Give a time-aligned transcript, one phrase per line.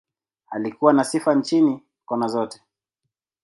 [0.49, 2.61] Alikuwa na sifa nchini, kona zote.